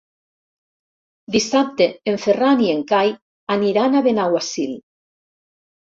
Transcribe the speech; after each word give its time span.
Dissabte 1.35 1.87
en 2.11 2.17
Ferran 2.25 2.65
i 2.69 2.71
en 2.77 2.81
Cai 2.93 3.13
aniran 3.57 3.95
a 4.01 4.05
Benaguasil. 4.11 4.77